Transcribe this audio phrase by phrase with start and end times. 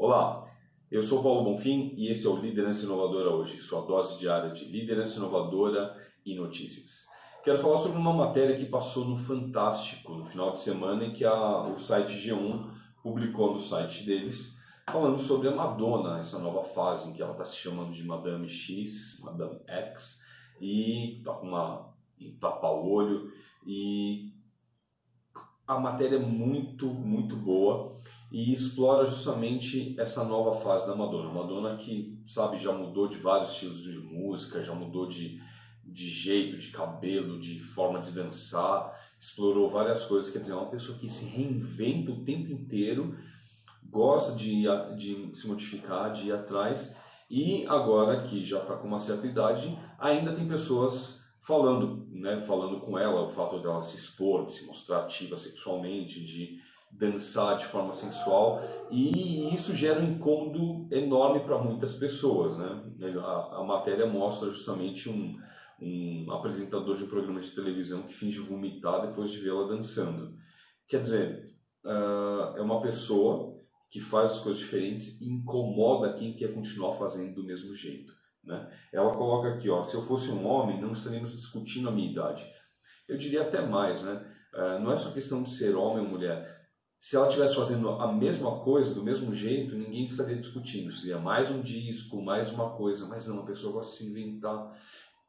[0.00, 0.48] Olá,
[0.92, 4.64] eu sou Paulo Bonfim e esse é o Liderança Inovadora hoje, sua dose diária de
[4.66, 5.92] liderança inovadora
[6.24, 7.04] e notícias.
[7.42, 11.24] Quero falar sobre uma matéria que passou no Fantástico no final de semana em que
[11.24, 12.70] a, o site G1
[13.02, 14.56] publicou no site deles
[14.88, 18.48] falando sobre a Madonna, essa nova fase em que ela está se chamando de Madame
[18.48, 20.22] X, Madame X,
[20.60, 23.32] e tá com uma, um tapa-olho
[23.66, 24.32] e
[25.66, 27.98] a matéria é muito, muito boa
[28.30, 31.32] e explora justamente essa nova fase da Madonna.
[31.32, 35.40] Madonna que, sabe, já mudou de vários estilos de música, já mudou de,
[35.84, 40.30] de jeito, de cabelo, de forma de dançar, explorou várias coisas.
[40.30, 43.16] Quer dizer, é uma pessoa que se reinventa o tempo inteiro,
[43.90, 44.64] gosta de,
[44.96, 46.94] de se modificar, de ir atrás
[47.30, 52.80] e agora que já está com uma certa idade, ainda tem pessoas falando, né, falando
[52.80, 56.58] com ela, o fato dela se expor, de se mostrar ativa sexualmente, de
[56.90, 58.60] dançar de forma sensual,
[58.90, 62.82] e isso gera um incômodo enorme para muitas pessoas, né?
[63.20, 65.38] A, a, matéria mostra justamente um,
[65.80, 70.34] um apresentador de um programa de televisão que finge vomitar depois de vê-la dançando.
[70.88, 71.54] Quer dizer,
[71.84, 73.56] uh, é uma pessoa
[73.90, 78.12] que faz as coisas diferentes e incomoda quem quer continuar fazendo do mesmo jeito.
[78.44, 78.70] Né?
[78.92, 82.44] Ela coloca aqui, ó, se eu fosse um homem, não estaríamos discutindo a minha idade.
[83.08, 84.34] Eu diria até mais, né?
[84.52, 86.57] Uh, não é só questão de ser homem ou mulher.
[86.98, 90.92] Se ela estivesse fazendo a mesma coisa, do mesmo jeito, ninguém estaria discutindo.
[90.92, 93.06] Seria mais um disco, mais uma coisa.
[93.06, 94.76] Mas não, a pessoa gosta de se inventar.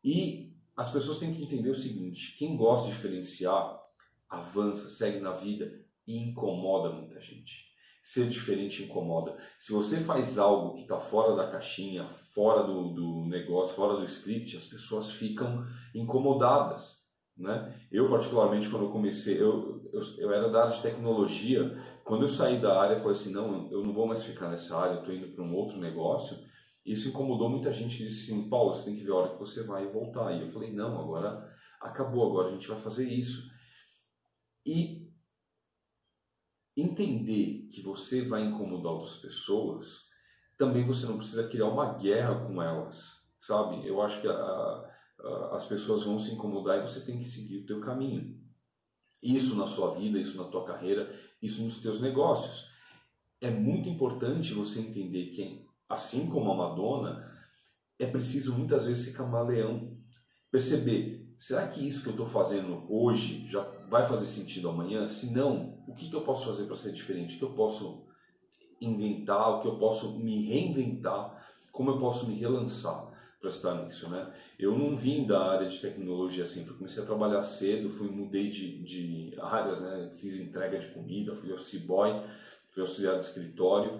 [0.03, 3.79] E as pessoas têm que entender o seguinte: quem gosta de diferenciar,
[4.27, 7.69] avança, segue na vida e incomoda muita gente
[8.09, 9.37] ser diferente incomoda.
[9.59, 14.05] Se você faz algo que está fora da caixinha, fora do, do negócio, fora do
[14.05, 16.97] script, as pessoas ficam incomodadas.
[17.37, 17.79] Né?
[17.91, 21.77] Eu, particularmente, quando eu comecei, eu, eu, eu, era da área de tecnologia.
[22.03, 24.93] Quando eu saí da área, falei assim: não, eu não vou mais ficar nessa área,
[24.93, 26.37] eu estou indo para um outro negócio.
[26.85, 29.39] Isso incomodou muita gente que disse assim: Paulo, você tem que ver a hora que
[29.39, 30.31] você vai voltar.
[30.33, 31.47] E eu falei: não, agora
[31.81, 33.49] acabou, agora a gente vai fazer isso.
[34.65, 35.09] E
[36.75, 40.09] entender que você vai incomodar outras pessoas,
[40.57, 43.85] também você não precisa criar uma guerra com elas, sabe?
[43.87, 47.63] Eu acho que a, a, as pessoas vão se incomodar e você tem que seguir
[47.63, 48.37] o teu caminho.
[49.21, 52.69] Isso na sua vida, isso na tua carreira, isso nos teus negócios.
[53.41, 57.29] É muito importante você entender que, assim como a Madonna,
[57.97, 59.97] é preciso muitas vezes ser camaleão.
[60.51, 65.05] Perceber, será que isso que eu estou fazendo hoje já vai fazer sentido amanhã?
[65.05, 67.35] Se não, o que, que eu posso fazer para ser diferente?
[67.35, 68.07] O que eu posso
[68.79, 69.49] inventar?
[69.49, 71.45] O que eu posso me reinventar?
[71.71, 74.33] Como eu posso me relançar para estar nisso, né?
[74.57, 78.83] Eu não vim da área de tecnologia assim, comecei a trabalhar cedo, fui mudei de,
[78.83, 80.11] de áreas, né?
[80.19, 82.11] Fiz entrega de comida, fui office boy,
[82.69, 83.99] fui auxiliar de escritório,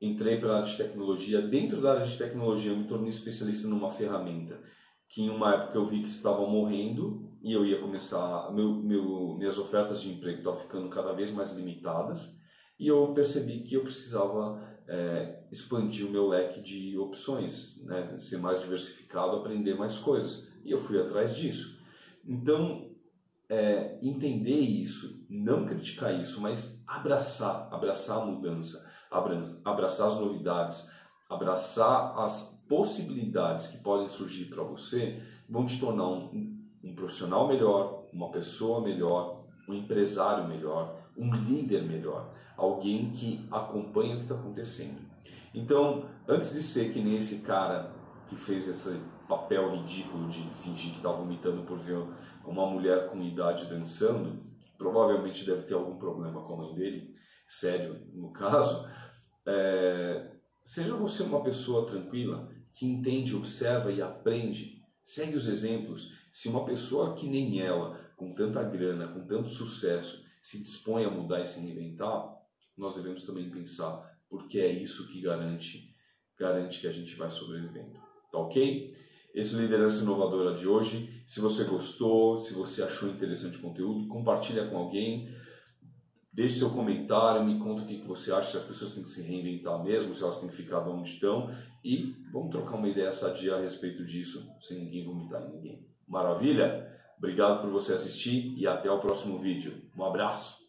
[0.00, 1.42] entrei para a área de tecnologia.
[1.42, 4.58] Dentro da área de tecnologia, eu me tornei especialista numa ferramenta
[5.08, 9.36] que em uma época eu vi que estavam morrendo e eu ia começar, meu, meu,
[9.38, 12.34] minhas ofertas de emprego estavam ficando cada vez mais limitadas
[12.78, 18.38] e eu percebi que eu precisava é, expandir o meu leque de opções, né, ser
[18.38, 21.82] mais diversificado, aprender mais coisas e eu fui atrás disso.
[22.26, 22.90] Então,
[23.48, 28.90] é, entender isso, não criticar isso, mas abraçar, abraçar a mudança,
[29.64, 30.88] abraçar as novidades,
[31.28, 38.06] abraçar as possibilidades que podem surgir para você vão te tornar um, um profissional melhor,
[38.12, 44.34] uma pessoa melhor, um empresário melhor, um líder melhor, alguém que acompanha o que está
[44.34, 45.00] acontecendo.
[45.54, 47.92] Então, antes de ser que nem esse cara
[48.28, 52.02] que fez esse papel ridículo de fingir que estava vomitando por ver
[52.44, 54.42] uma mulher com idade dançando,
[54.76, 57.14] provavelmente deve ter algum problema com a mãe dele,
[57.48, 58.88] sério no caso,
[59.46, 64.82] é, Seja você uma pessoa tranquila, que entende, observa e aprende.
[65.04, 66.10] Segue os exemplos.
[66.32, 71.10] Se uma pessoa que nem ela, com tanta grana, com tanto sucesso, se dispõe a
[71.10, 72.36] mudar e se reinventar,
[72.76, 75.96] nós devemos também pensar, porque é isso que garante,
[76.38, 77.98] garante que a gente vai sobrevivendo.
[78.30, 78.94] Tá ok?
[79.34, 81.22] Esse é o Liderança Inovadora de hoje.
[81.24, 85.34] Se você gostou, se você achou interessante o conteúdo, compartilha com alguém.
[86.30, 89.22] Deixe seu comentário, me conta o que você acha, se as pessoas têm que se
[89.22, 91.50] reinventar mesmo, se elas têm que ficar onde estão.
[91.82, 95.88] E vamos trocar uma ideia sadia a respeito disso, sem ninguém vomitar em ninguém.
[96.06, 96.93] Maravilha?
[97.24, 99.80] Obrigado por você assistir e até o próximo vídeo.
[99.96, 100.63] Um abraço!